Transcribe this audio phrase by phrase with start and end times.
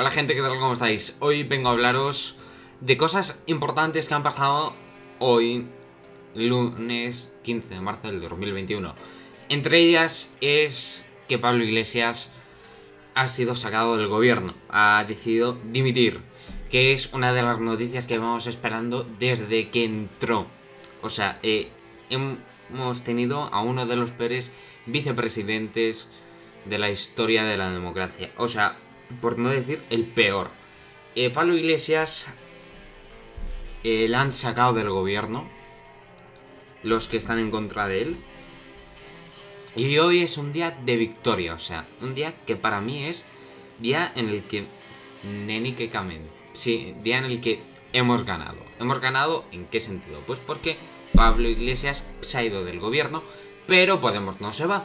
[0.00, 0.60] Hola gente, ¿qué tal?
[0.60, 1.16] ¿Cómo estáis?
[1.18, 2.36] Hoy vengo a hablaros
[2.80, 4.76] de cosas importantes que han pasado
[5.18, 5.66] hoy,
[6.36, 8.94] lunes 15 de marzo del 2021.
[9.48, 12.30] Entre ellas es que Pablo Iglesias
[13.16, 16.20] ha sido sacado del gobierno, ha decidido dimitir,
[16.70, 20.46] que es una de las noticias que vamos esperando desde que entró.
[21.02, 21.70] O sea, eh,
[22.08, 24.52] hemos tenido a uno de los peores
[24.86, 26.08] vicepresidentes
[26.66, 28.30] de la historia de la democracia.
[28.36, 28.76] O sea,
[29.20, 30.50] por no decir el peor.
[31.14, 32.28] Eh, Pablo Iglesias
[33.84, 35.48] eh, la han sacado del gobierno.
[36.82, 38.16] Los que están en contra de él.
[39.74, 41.54] Y hoy es un día de victoria.
[41.54, 43.24] O sea, un día que para mí es
[43.78, 44.66] día en el que...
[45.24, 46.28] Neni que camen.
[46.52, 47.60] Sí, día en el que
[47.92, 48.58] hemos ganado.
[48.78, 50.22] ¿Hemos ganado en qué sentido?
[50.26, 50.76] Pues porque
[51.14, 53.24] Pablo Iglesias se ha ido del gobierno,
[53.66, 54.84] pero Podemos no se va.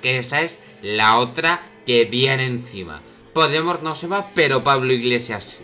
[0.00, 3.02] Que esa es la otra que viene encima.
[3.32, 5.62] Podemos no se va, pero Pablo Iglesias.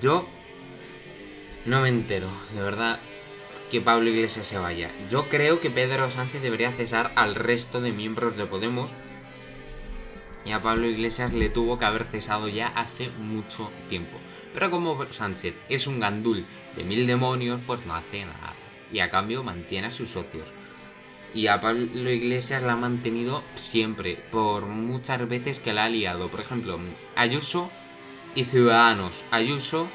[0.00, 0.28] Yo
[1.64, 3.00] no me entero, de verdad,
[3.68, 4.92] que Pablo Iglesias se vaya.
[5.10, 8.94] Yo creo que Pedro Sánchez debería cesar al resto de miembros de Podemos.
[10.44, 14.18] Y a Pablo Iglesias le tuvo que haber cesado ya hace mucho tiempo.
[14.54, 18.54] Pero como Sánchez es un gandul de mil demonios, pues no hace nada.
[18.92, 20.52] Y a cambio mantiene a sus socios.
[21.34, 26.30] Y a Pablo Iglesias la ha mantenido siempre, por muchas veces que la ha liado.
[26.30, 26.80] Por ejemplo,
[27.16, 27.70] Ayuso
[28.34, 29.24] y Ciudadanos.
[29.30, 29.88] Ayuso,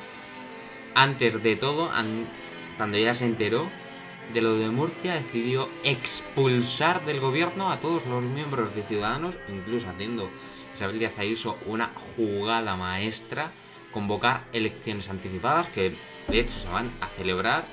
[0.95, 1.92] antes de todo,
[2.78, 3.67] cuando ya se enteró
[4.34, 9.90] de lo de Murcia, decidió expulsar del gobierno a todos los miembros de Ciudadanos, incluso
[9.90, 10.30] haciendo
[10.73, 13.52] Isabel Díaz Ayuso una jugada maestra,
[13.92, 15.95] convocar elecciones anticipadas, que
[16.28, 17.66] de hecho se van a celebrar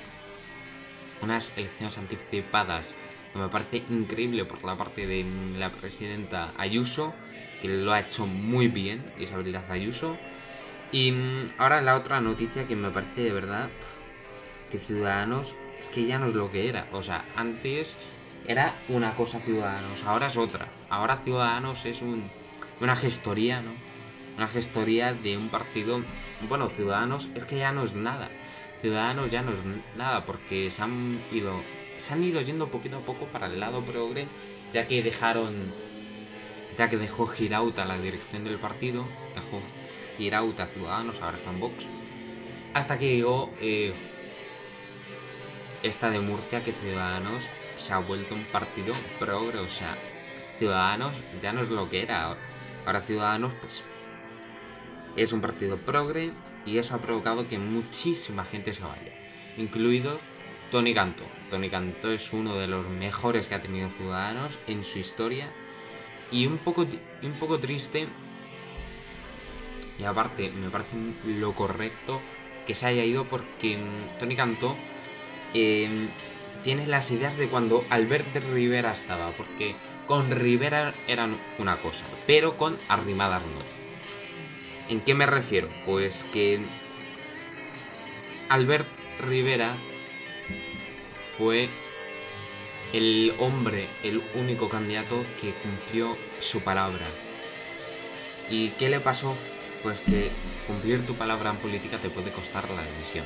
[1.21, 2.95] unas elecciones anticipadas
[3.33, 5.25] me parece increíble por la parte de
[5.57, 7.13] la presidenta Ayuso,
[7.61, 10.17] que lo ha hecho muy bien, Isabel Ayuso.
[10.91, 13.69] Y mm, ahora la otra noticia que me parece de verdad
[14.69, 15.55] que Ciudadanos,
[15.93, 16.87] que ya no es lo que era.
[16.91, 17.97] O sea, antes
[18.47, 20.67] era una cosa Ciudadanos, ahora es otra.
[20.89, 22.29] Ahora Ciudadanos es un,
[22.79, 23.71] una gestoría, ¿no?
[24.37, 26.01] Una gestoría de un partido.
[26.49, 28.29] Bueno, Ciudadanos es que ya no es nada.
[28.81, 29.59] Ciudadanos ya no es
[29.95, 31.61] nada porque se han ido
[31.97, 34.27] se han ido yendo poquito a poco para el lado progre,
[34.73, 35.73] ya que dejaron,
[36.77, 39.61] ya que dejó Girauta la dirección del partido, dejó
[40.17, 41.85] Girauta Ciudadanos, ahora está en Vox,
[42.73, 43.93] hasta que llegó eh,
[45.83, 49.97] esta de Murcia, que Ciudadanos se ha vuelto un partido progre, o sea,
[50.57, 52.37] Ciudadanos ya no es lo que era,
[52.85, 53.83] ahora Ciudadanos pues
[55.15, 56.31] es un partido progre
[56.65, 59.13] y eso ha provocado que muchísima gente se vaya,
[59.57, 60.19] incluidos
[60.71, 61.25] Tony Canto.
[61.49, 65.51] Tony Canto es uno de los mejores que ha tenido Ciudadanos en su historia.
[66.31, 66.87] Y un poco,
[67.21, 68.07] un poco triste.
[69.99, 70.91] Y aparte, me parece
[71.25, 72.21] lo correcto
[72.65, 74.77] que se haya ido porque mm, Tony Cantó
[75.53, 76.07] em,
[76.63, 79.31] tiene las ideas de cuando Alberto Rivera estaba.
[79.31, 79.75] Porque
[80.07, 83.59] con Rivera eran una cosa, pero con Arrimadas no.
[84.87, 85.67] ¿En qué me refiero?
[85.85, 86.61] Pues que
[88.47, 88.87] Albert
[89.19, 89.75] Rivera
[91.37, 91.69] fue
[92.93, 97.05] el hombre, el único candidato que cumplió su palabra.
[98.49, 99.35] ¿Y qué le pasó?
[99.81, 100.31] Pues que
[100.67, 103.25] cumplir tu palabra en política te puede costar la dimisión.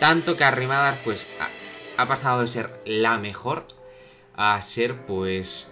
[0.00, 1.48] Tanto que Arrimadas pues ha,
[2.02, 3.66] ha pasado de ser la mejor
[4.36, 5.70] a ser pues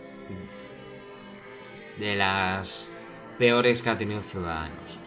[1.98, 2.90] de las
[3.38, 4.98] peores que ha tenido Ciudadanos.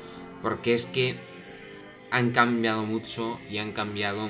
[0.42, 1.18] Porque es que
[2.12, 4.30] han cambiado mucho y han cambiado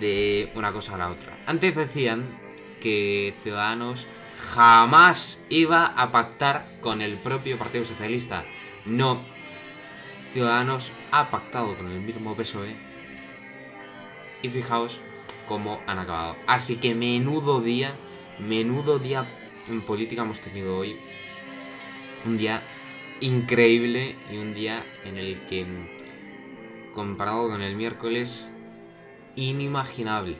[0.00, 1.38] de una cosa a la otra.
[1.46, 2.38] Antes decían
[2.80, 8.44] que Ciudadanos jamás iba a pactar con el propio Partido Socialista.
[8.84, 9.20] No.
[10.32, 12.74] Ciudadanos ha pactado con el mismo PSOE.
[14.42, 15.00] Y fijaos
[15.46, 16.36] cómo han acabado.
[16.46, 17.92] Así que menudo día,
[18.38, 19.26] menudo día
[19.68, 20.96] en política hemos tenido hoy.
[22.24, 22.62] Un día
[23.20, 25.66] increíble y un día en el que,
[26.94, 28.51] comparado con el miércoles,
[29.36, 30.36] inimaginable.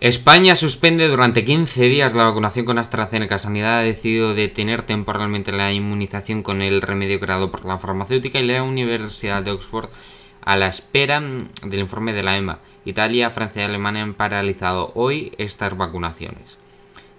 [0.00, 3.36] España suspende durante 15 días la vacunación con AstraZeneca.
[3.36, 8.46] Sanidad ha decidido detener temporalmente la inmunización con el remedio creado por la farmacéutica y
[8.46, 9.90] la Universidad de Oxford
[10.42, 12.60] a la espera del informe de la EMA.
[12.86, 16.58] Italia, Francia y Alemania han paralizado hoy estas vacunaciones.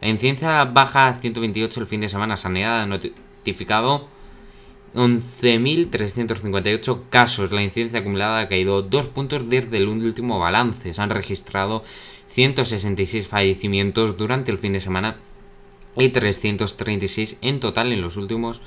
[0.02, 2.36] La incidencia baja a 128 el fin de semana.
[2.36, 4.10] Sanidad ha notificado
[4.94, 7.52] 11.358 casos.
[7.52, 10.94] La incidencia acumulada ha caído dos puntos desde el último balance.
[10.94, 11.84] Se han registrado
[12.28, 15.18] 166 fallecimientos durante el fin de semana
[15.96, 18.62] y 336 en total en los últimos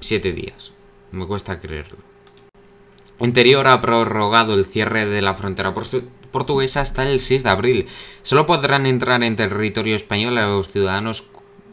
[0.00, 0.72] 7 días.
[1.12, 1.98] Me cuesta creerlo.
[3.20, 5.74] Interior ha prorrogado el cierre de la frontera
[6.30, 7.86] portuguesa hasta el 6 de abril.
[8.22, 11.24] Solo podrán entrar en territorio español a los ciudadanos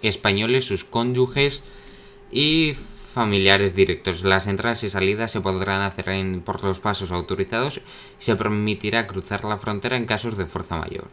[0.01, 1.63] españoles, sus cónyuges
[2.31, 2.73] y
[3.17, 4.23] familiares directos.
[4.23, 6.05] Las entradas y salidas se podrán hacer
[6.45, 11.07] por los pasos autorizados y se permitirá cruzar la frontera en casos de fuerza mayor.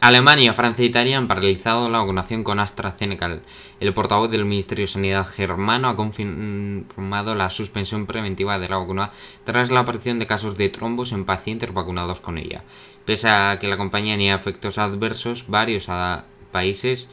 [0.00, 3.40] Alemania, Francia e Italia han paralizado la vacunación con AstraZeneca.
[3.80, 9.10] El portavoz del Ministerio de Sanidad germano ha confirmado la suspensión preventiva de la vacuna
[9.44, 12.64] tras la aparición de casos de trombos en pacientes vacunados con ella.
[13.04, 15.88] Pese a que la compañía tenía efectos adversos, varios
[16.50, 17.10] países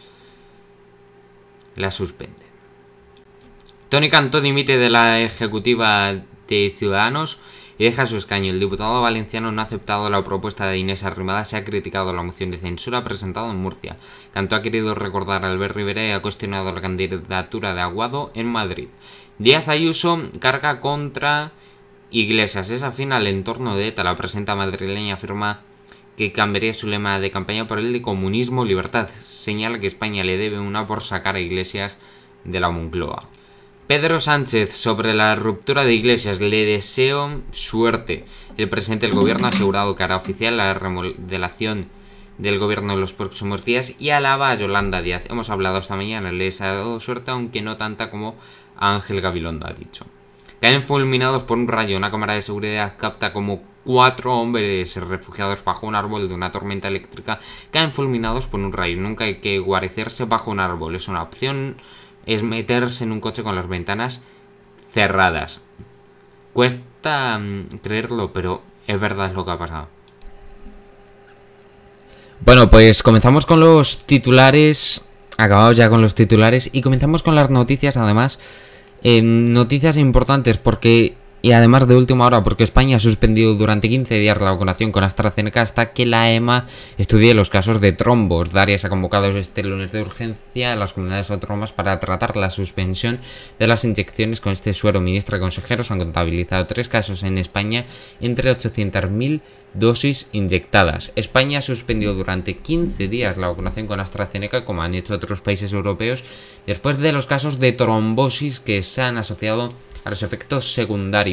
[1.75, 2.52] la suspenden.
[3.93, 6.15] Tony Cantó dimite de la ejecutiva
[6.47, 7.37] de Ciudadanos
[7.77, 8.49] y deja su escaño.
[8.49, 12.23] El diputado valenciano no ha aceptado la propuesta de Inés Arrimada, se ha criticado la
[12.23, 13.97] moción de censura presentada en Murcia.
[14.33, 18.47] Cantó ha querido recordar a Albert Rivera y ha cuestionado la candidatura de Aguado en
[18.47, 18.87] Madrid.
[19.37, 21.51] Díaz Ayuso carga contra
[22.09, 22.71] Iglesias.
[22.71, 24.03] Es afín al entorno de ETA.
[24.03, 25.61] La presenta madrileña afirma
[26.17, 29.07] que cambiaría su lema de campaña por el de comunismo libertad.
[29.07, 31.99] Señala que España le debe una por sacar a Iglesias
[32.43, 33.29] de la Moncloa.
[33.85, 38.25] Pedro Sánchez, sobre la ruptura de iglesias, le deseo suerte.
[38.55, 41.89] El presidente del gobierno ha asegurado que hará oficial la remodelación
[42.37, 45.25] del gobierno en los próximos días y alaba a Yolanda Díaz.
[45.29, 48.35] Hemos hablado esta mañana, le deseo suerte, aunque no tanta como
[48.77, 50.05] Ángel Gabilondo ha dicho.
[50.61, 51.97] Caen fulminados por un rayo.
[51.97, 56.87] Una cámara de seguridad capta como cuatro hombres refugiados bajo un árbol de una tormenta
[56.87, 57.39] eléctrica
[57.69, 58.95] caen fulminados por un rayo.
[58.95, 60.95] Nunca hay que guarecerse bajo un árbol.
[60.95, 61.75] Es una opción
[62.25, 64.21] es meterse en un coche con las ventanas
[64.91, 65.61] cerradas.
[66.53, 69.87] Cuesta mm, creerlo, pero es verdad lo que ha pasado.
[72.45, 75.05] Bueno, pues comenzamos con los titulares.
[75.37, 78.39] Acabamos ya con los titulares y comenzamos con las noticias, además.
[79.01, 84.17] Eh, noticias importantes porque y además de última hora porque España ha suspendido durante 15
[84.17, 86.65] días la vacunación con AstraZeneca hasta que la EMA
[86.97, 88.53] estudie los casos de trombos.
[88.53, 93.19] Darias ha convocado este lunes de urgencia a las comunidades autónomas para tratar la suspensión
[93.59, 95.01] de las inyecciones con este suero.
[95.01, 97.83] Ministra y consejeros han contabilizado tres casos en España
[98.21, 99.41] entre 800.000
[99.73, 101.11] dosis inyectadas.
[101.17, 105.73] España ha suspendido durante 15 días la vacunación con AstraZeneca, como han hecho otros países
[105.73, 106.23] europeos,
[106.65, 109.67] después de los casos de trombosis que se han asociado
[110.03, 111.32] a los efectos secundarios.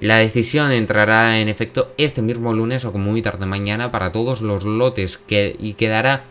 [0.00, 4.40] La decisión entrará en efecto este mismo lunes o como muy tarde mañana para todos
[4.40, 6.24] los lotes que, y quedará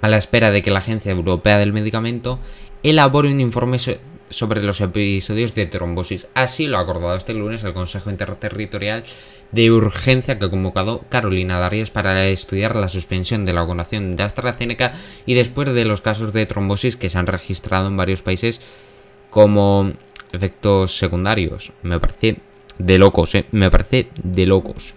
[0.00, 2.38] a la espera de que la Agencia Europea del Medicamento
[2.82, 3.78] elabore un informe
[4.30, 6.28] sobre los episodios de trombosis.
[6.34, 9.04] Así lo ha acordado este lunes el Consejo Interterritorial
[9.50, 14.22] de Urgencia que ha convocado Carolina Darias para estudiar la suspensión de la vacunación de
[14.22, 14.92] AstraZeneca
[15.26, 18.60] y después de los casos de trombosis que se han registrado en varios países
[19.30, 19.92] como
[20.32, 21.72] efectos secundarios.
[21.82, 22.38] Me parece
[22.78, 23.46] de locos, ¿eh?
[23.52, 24.94] Me parece de locos.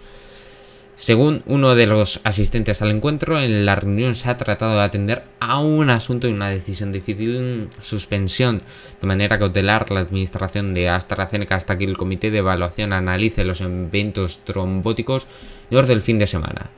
[0.96, 5.24] Según uno de los asistentes al encuentro, en la reunión se ha tratado de atender
[5.40, 8.62] a un asunto y una decisión difícil, suspensión
[9.00, 13.60] de manera cautelar la administración de AstraZeneca hasta que el comité de evaluación analice los
[13.60, 15.26] eventos trombóticos
[15.68, 16.70] durante el fin de semana.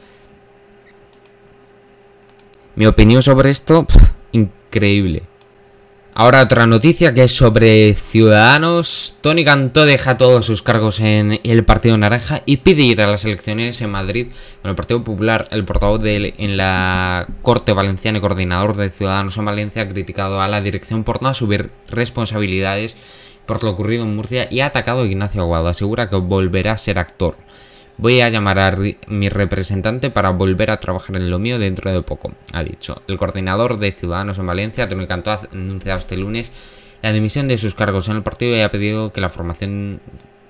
[2.74, 3.86] Mi opinión sobre esto,
[4.32, 5.24] increíble.
[6.18, 9.16] Ahora otra noticia que es sobre Ciudadanos.
[9.20, 13.26] Tony Cantó deja todos sus cargos en el Partido Naranja y pide ir a las
[13.26, 14.28] elecciones en Madrid
[14.62, 15.46] con el Partido Popular.
[15.50, 20.40] El portavoz de en la Corte Valenciana y coordinador de Ciudadanos en Valencia ha criticado
[20.40, 22.96] a la dirección por no asumir responsabilidades
[23.44, 25.68] por lo ocurrido en Murcia y ha atacado a Ignacio Aguado.
[25.68, 27.36] Asegura que volverá a ser actor.
[27.98, 28.76] Voy a llamar a
[29.08, 33.00] mi representante para volver a trabajar en lo mío dentro de poco, ha dicho.
[33.08, 36.52] El coordinador de Ciudadanos en Valencia, Tony Cantó, ha anunciado este lunes
[37.02, 40.00] la dimisión de sus cargos en el partido y ha pedido que la formación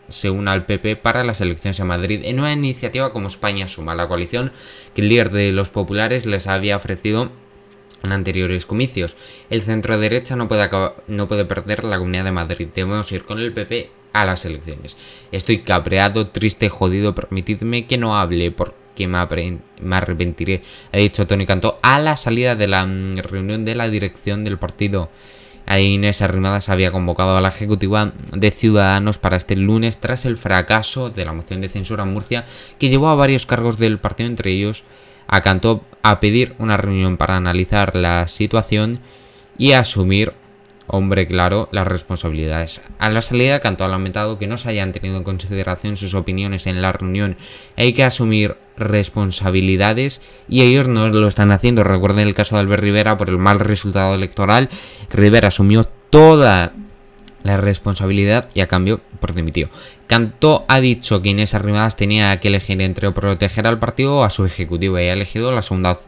[0.08, 3.94] se una al PP para las elecciones en Madrid en una iniciativa como España Suma,
[3.94, 4.50] la coalición
[4.94, 7.30] que el líder de los populares les había ofrecido
[8.02, 9.16] en anteriores comicios.
[9.50, 10.68] El centro derecha no puede,
[11.06, 12.68] no puede perder la Comunidad de Madrid.
[12.74, 14.96] Debemos ir con el PP a las elecciones.
[15.30, 19.18] Estoy cabreado, triste, jodido, permitidme que no hable porque me,
[19.96, 24.42] arrepentiré, ha dicho Tony Cantó a la salida de la mm, reunión de la dirección
[24.42, 25.10] del partido.
[25.68, 31.10] Inés Arrimadas había convocado a la ejecutiva de Ciudadanos para este lunes tras el fracaso
[31.10, 32.44] de la moción de censura en Murcia
[32.78, 34.84] que llevó a varios cargos del partido, entre ellos
[35.26, 39.00] a Cantó a pedir una reunión para analizar la situación
[39.58, 40.32] y asumir
[40.86, 42.82] hombre claro las responsabilidades.
[42.98, 46.66] A la salida, Cantó ha lamentado que no se hayan tenido en consideración sus opiniones
[46.66, 47.36] en la reunión.
[47.76, 51.84] Hay que asumir responsabilidades y ellos no lo están haciendo.
[51.84, 54.68] Recuerden el caso de Albert Rivera por el mal resultado electoral.
[55.10, 56.72] Rivera asumió toda
[57.42, 59.70] la responsabilidad y a cambio por dimitió.
[60.06, 64.30] Cantó ha dicho que Inés Arrimadas tenía que elegir entre proteger al partido o a
[64.30, 65.98] su ejecutivo y ha elegido la segunda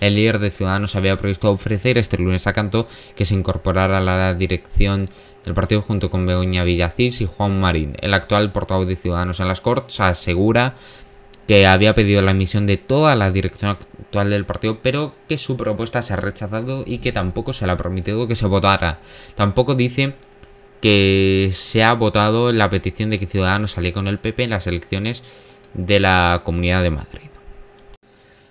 [0.00, 4.00] El líder de Ciudadanos había previsto ofrecer este lunes a Cantó que se incorporara a
[4.00, 5.08] la dirección
[5.44, 7.94] del partido junto con Begoña Villacís y Juan Marín.
[8.00, 10.74] El actual portavoz de Ciudadanos en las Cortes asegura
[11.46, 15.56] que había pedido la emisión de toda la dirección actual del partido, pero que su
[15.56, 19.00] propuesta se ha rechazado y que tampoco se le ha permitido que se votara.
[19.34, 20.14] Tampoco dice
[20.82, 24.66] que se ha votado la petición de que Ciudadanos saliera con el PP en las
[24.66, 25.22] elecciones
[25.72, 27.27] de la Comunidad de Madrid.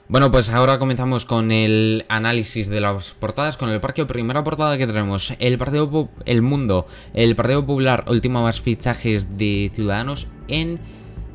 [0.10, 3.58] Bueno, pues ahora comenzamos con el análisis de las portadas.
[3.58, 8.42] Con el parque, primera portada que tenemos: el Partido El Mundo, el Partido Popular, último
[8.42, 10.80] más fichajes de Ciudadanos en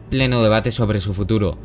[0.08, 1.58] pleno debate sobre su futuro.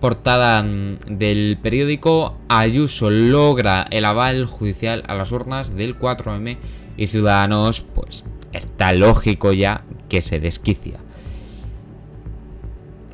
[0.00, 6.56] Portada mm, del periódico: Ayuso logra el aval judicial a las urnas del 4M
[6.96, 10.98] y Ciudadanos, pues está lógico ya que se desquicia.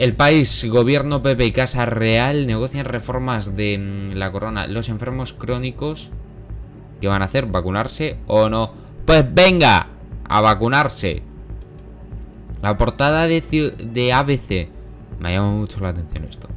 [0.03, 4.67] El país, gobierno Pepe y Casa Real negocian reformas de mm, la corona.
[4.67, 6.11] Los enfermos crónicos,
[7.01, 7.47] ¿qué van a hacer?
[7.47, 8.73] ¿Vacunarse o no?
[9.07, 9.91] Pues venga,
[10.29, 11.23] a vacunarse.
[12.63, 13.41] La portada de,
[13.79, 14.69] de ABC.
[15.21, 16.49] Me llama mucho la atención esto.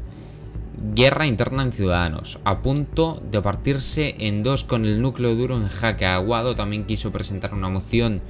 [0.95, 2.39] Guerra interna en Ciudadanos.
[2.45, 6.07] A punto de partirse en dos con el núcleo duro en jaque.
[6.07, 8.23] Aguado también quiso presentar una moción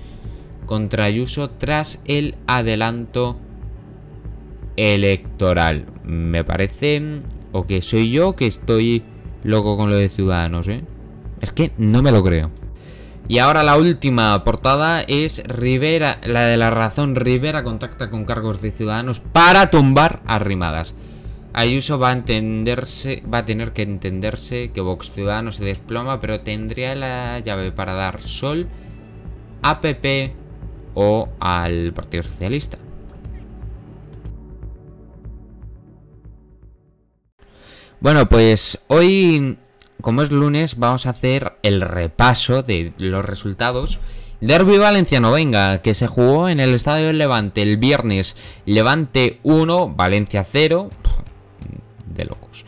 [0.65, 3.39] contra Ayuso tras el adelanto
[4.77, 5.85] electoral.
[6.03, 7.21] Me parece...
[7.51, 9.03] O que soy yo que estoy
[9.43, 10.83] loco con lo de Ciudadanos, ¿eh?
[11.39, 12.51] Es que no me lo creo.
[13.27, 17.15] Y ahora la última portada es Rivera, la de la razón.
[17.15, 20.93] Rivera contacta con cargos de Ciudadanos para tumbar arrimadas.
[21.53, 26.41] Ayuso va a entenderse, va a tener que entenderse que Vox Ciudadanos se desploma, pero
[26.41, 28.67] tendría la llave para dar sol
[29.61, 30.33] a PP
[30.93, 32.77] o al Partido Socialista.
[37.99, 39.57] Bueno, pues hoy,
[40.01, 43.99] como es lunes, vamos a hacer el repaso de los resultados.
[44.41, 48.35] Derby Valenciano, venga, que se jugó en el Estadio del Levante el viernes.
[48.65, 50.91] Levante 1, Valencia 0.
[52.05, 52.65] De locos.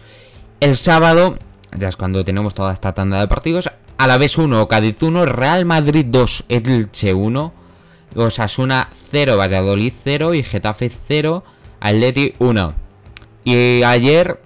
[0.59, 1.37] El sábado,
[1.77, 3.69] ya es cuando tenemos toda esta tanda de partidos.
[3.97, 7.53] A la vez 1, Cádiz 1, Real Madrid 2, Elche 1.
[8.15, 11.43] Osasuna 0, Valladolid 0 y Getafe 0,
[11.79, 12.73] Atleti 1.
[13.43, 14.39] Y ayer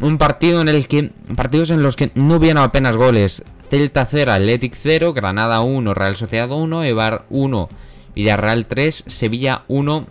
[0.00, 1.10] un partido en el que.
[1.36, 3.44] Partidos en los que no hubieron apenas goles.
[3.70, 7.68] Celta 0, Athletic 0, Granada 1, Real Sociedad 1, Evar 1,
[8.14, 10.06] Villarreal 3, Sevilla 1,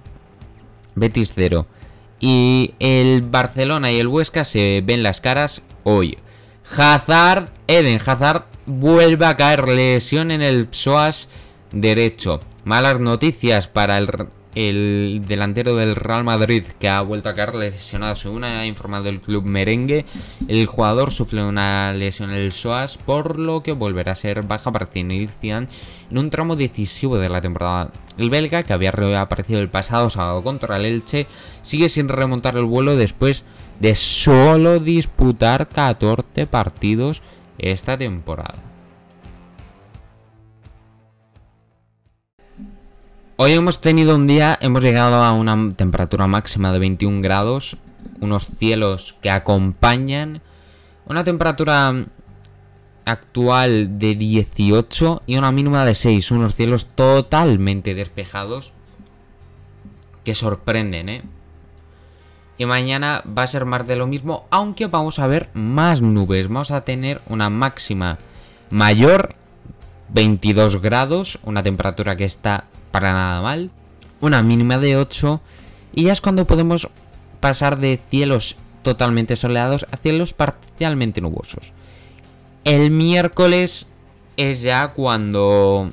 [0.95, 1.67] Betis 0.
[2.19, 6.17] Y el Barcelona y el Huesca se ven las caras hoy.
[6.75, 11.29] Hazard, Eden Hazard vuelve a caer lesión en el psoas
[11.71, 12.41] derecho.
[12.63, 14.07] Malas noticias para el
[14.55, 18.15] el delantero del Real Madrid que ha vuelto a caer lesionado.
[18.15, 20.05] Según ha informado el club merengue,
[20.47, 24.71] el jugador sufre una lesión en el SOAS, por lo que volverá a ser baja
[24.71, 25.67] para Zinedine
[26.09, 27.91] en un tramo decisivo de la temporada.
[28.17, 31.27] El belga, que había reaparecido el pasado sábado contra el Elche,
[31.61, 33.45] sigue sin remontar el vuelo después
[33.79, 37.21] de solo disputar 14 partidos
[37.57, 38.70] esta temporada.
[43.43, 47.75] Hoy hemos tenido un día, hemos llegado a una temperatura máxima de 21 grados,
[48.19, 50.43] unos cielos que acompañan,
[51.07, 52.05] una temperatura
[53.03, 58.73] actual de 18 y una mínima de 6, unos cielos totalmente despejados
[60.23, 61.23] que sorprenden, ¿eh?
[62.59, 66.47] Y mañana va a ser más de lo mismo, aunque vamos a ver más nubes,
[66.47, 68.19] vamos a tener una máxima
[68.69, 69.33] mayor,
[70.09, 73.71] 22 grados, una temperatura que está para nada mal.
[74.19, 75.41] Una mínima de 8.
[75.93, 76.89] Y ya es cuando podemos
[77.39, 81.71] pasar de cielos totalmente soleados a cielos parcialmente nubosos.
[82.63, 83.87] El miércoles
[84.37, 85.91] es ya cuando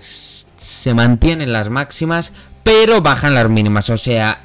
[0.00, 3.90] se mantienen las máximas, pero bajan las mínimas.
[3.90, 4.40] O sea,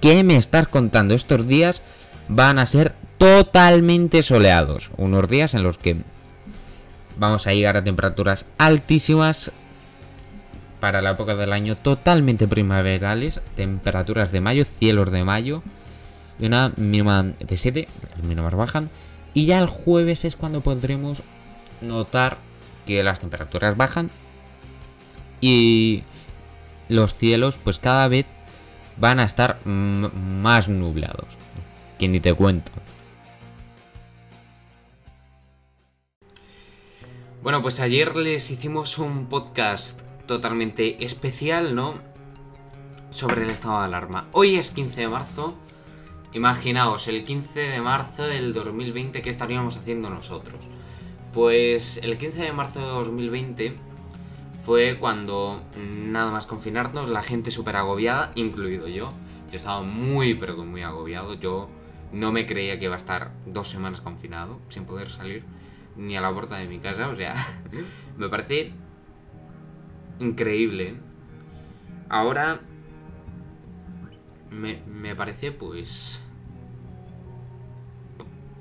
[0.00, 1.14] ¿qué me estás contando?
[1.14, 1.82] Estos días
[2.28, 4.90] van a ser totalmente soleados.
[4.96, 5.96] Unos días en los que
[7.16, 9.52] Vamos a llegar a temperaturas altísimas
[10.80, 15.62] para la época del año totalmente primaverales, temperaturas de mayo, cielos de mayo
[16.38, 18.90] y una mínima de 7, las mínimas bajan,
[19.32, 21.22] Y ya el jueves es cuando podremos
[21.80, 22.38] notar
[22.86, 24.10] que las temperaturas bajan
[25.40, 26.02] y
[26.88, 28.26] los cielos pues cada vez
[28.96, 31.38] van a estar más nublados.
[31.98, 32.72] Que ni te cuento.
[37.44, 41.92] Bueno, pues ayer les hicimos un podcast totalmente especial, ¿no?
[43.10, 44.28] Sobre el estado de alarma.
[44.32, 45.54] Hoy es 15 de marzo.
[46.32, 50.58] Imaginaos, el 15 de marzo del 2020, ¿qué estaríamos haciendo nosotros?
[51.34, 53.76] Pues el 15 de marzo de 2020
[54.64, 55.60] fue cuando
[55.98, 59.10] nada más confinarnos, la gente súper agobiada, incluido yo.
[59.50, 61.34] Yo estaba muy, pero muy agobiado.
[61.34, 61.68] Yo
[62.10, 65.44] no me creía que iba a estar dos semanas confinado, sin poder salir
[65.96, 67.08] ni a la puerta de mi casa.
[67.08, 67.34] O sea,
[68.16, 68.72] me parece
[70.18, 70.94] increíble.
[72.08, 72.60] Ahora
[74.50, 76.22] me, me parece pues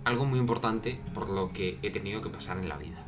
[0.03, 3.03] algo muy importante por lo que he tenido que pasar en la vida.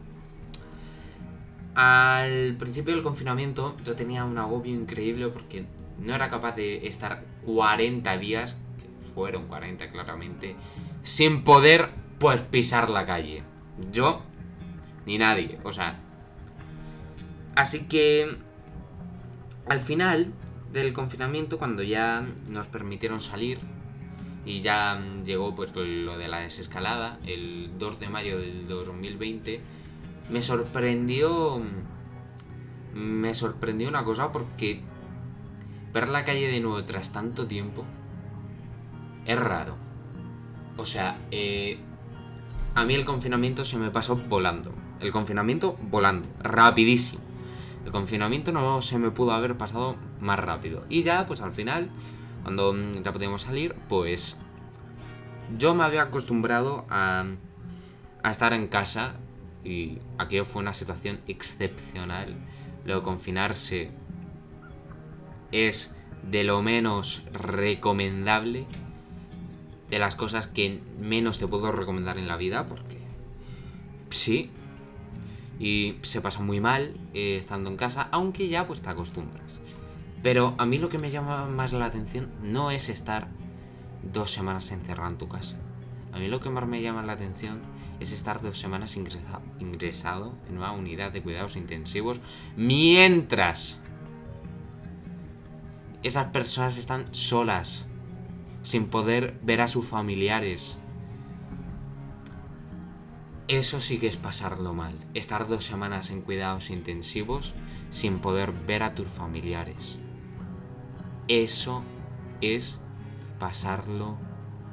[1.76, 5.66] Al principio del confinamiento yo tenía un agobio increíble porque
[6.00, 10.56] no era capaz de estar 40 días, que fueron 40 claramente,
[11.04, 13.44] sin poder pues pisar la calle.
[13.92, 14.22] Yo
[15.06, 16.00] ni nadie, o sea.
[17.56, 18.38] Así que
[19.68, 20.34] al final
[20.72, 23.60] del confinamiento, cuando ya nos permitieron salir
[24.46, 29.62] y ya llegó pues lo de la desescalada, el 2 de mayo del 2020,
[30.30, 31.62] me sorprendió.
[32.94, 34.80] Me sorprendió una cosa porque
[35.94, 37.84] ver la calle de nuevo tras tanto tiempo
[39.26, 39.76] es raro.
[40.78, 41.78] O sea, eh,
[42.76, 44.70] a mí el confinamiento se me pasó volando.
[45.00, 47.24] El confinamiento volando, rapidísimo.
[47.86, 50.86] El confinamiento no se me pudo haber pasado más rápido.
[50.90, 51.90] Y ya, pues al final,
[52.44, 54.36] cuando ya podíamos salir, pues
[55.58, 57.26] yo me había acostumbrado a,
[58.24, 59.14] a estar en casa
[59.64, 62.36] y aquello fue una situación excepcional.
[62.84, 63.92] Lo confinarse
[65.54, 65.96] es
[66.30, 68.68] de lo menos recomendable,
[69.90, 73.00] de las cosas que menos te puedo recomendar en la vida, porque
[74.10, 74.50] sí,
[75.60, 79.60] y se pasa muy mal eh, estando en casa, aunque ya pues te acostumbras.
[80.24, 83.28] Pero a mí lo que me llama más la atención no es estar
[84.02, 85.58] dos semanas encerrado en tu casa.
[86.12, 87.62] A mí lo que más me llama la atención
[88.00, 92.20] es estar dos semanas ingresado en una unidad de cuidados intensivos
[92.58, 93.80] mientras
[96.04, 97.88] esas personas están solas,
[98.66, 100.78] sin poder ver a sus familiares.
[103.48, 105.00] Eso sí que es pasarlo mal.
[105.14, 107.54] Estar dos semanas en cuidados intensivos
[107.90, 109.98] sin poder ver a tus familiares.
[111.30, 111.82] Eso
[112.42, 112.82] es
[113.40, 114.18] pasarlo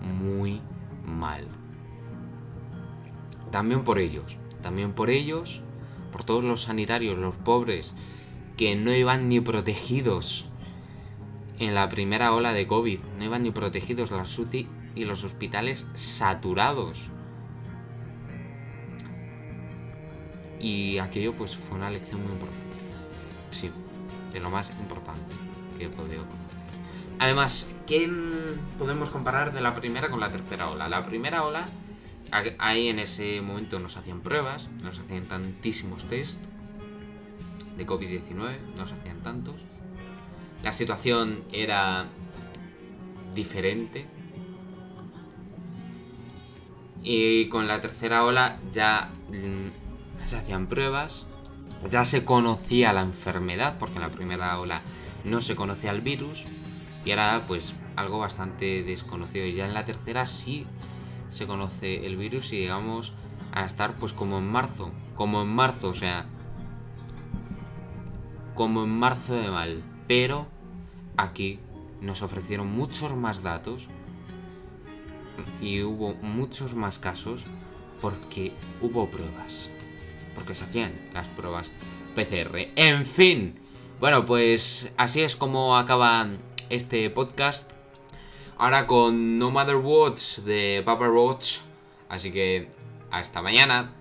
[0.01, 0.61] muy
[1.05, 1.47] mal
[3.53, 5.61] también por ellos, también por ellos,
[6.11, 7.93] por todos los sanitarios, los pobres,
[8.57, 10.47] que no iban ni protegidos
[11.65, 15.87] en la primera ola de COVID, no iban ni protegidos las SUCI y los hospitales
[15.95, 17.09] saturados.
[20.59, 22.77] Y aquello pues fue una lección muy importante.
[23.51, 23.71] Sí,
[24.33, 25.37] de lo más importante
[25.79, 26.63] que he podido conocer.
[27.19, 28.11] Además, ¿qué
[28.79, 30.89] podemos comparar de la primera con la tercera ola?
[30.89, 31.67] La primera ola
[32.59, 36.39] ahí en ese momento nos hacían pruebas, nos hacían tantísimos test
[37.77, 39.63] de COVID-19, nos hacían tantos.
[40.63, 42.07] La situación era
[43.35, 44.07] diferente.
[47.03, 51.27] Y con la tercera ola ya mm, se hacían pruebas,
[51.91, 54.83] ya se conocía la enfermedad, porque en la primera ola
[55.25, 56.45] no se conocía el virus,
[57.05, 59.47] y era pues algo bastante desconocido.
[59.47, 60.67] Y ya en la tercera sí
[61.29, 63.15] se conoce el virus y llegamos
[63.53, 66.27] a estar pues como en marzo, como en marzo, o sea,
[68.55, 69.83] como en marzo de mal,
[70.15, 70.47] pero
[71.17, 71.59] aquí
[72.03, 73.89] nos ofrecieron muchos más datos
[75.63, 77.47] y hubo muchos más casos
[78.03, 79.71] porque hubo pruebas,
[80.35, 81.71] porque se hacían las pruebas
[82.15, 82.73] PCR.
[82.77, 83.59] En fin,
[84.01, 86.29] bueno, pues así es como acaba
[86.69, 87.73] este podcast
[88.59, 91.61] Ahora con No Matter What de Papa Roach.
[92.11, 92.69] Así que
[93.11, 93.95] hasta mañana.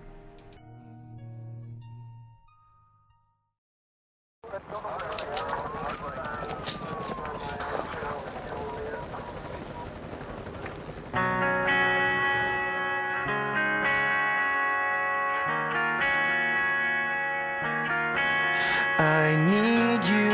[18.99, 20.32] I need you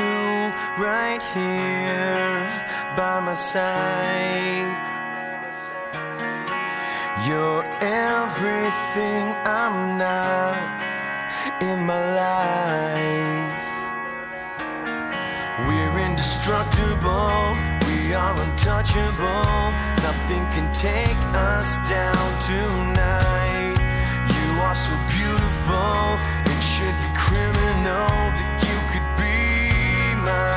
[0.84, 2.44] right here
[2.96, 4.76] by my side.
[7.26, 10.58] You're everything I'm not
[11.62, 13.68] in my life.
[15.68, 19.72] We're indestructible, we are untouchable.
[20.08, 23.78] Nothing can take us down tonight.
[24.36, 26.18] You are so beautiful,
[26.52, 28.27] it should be criminal
[30.28, 30.57] my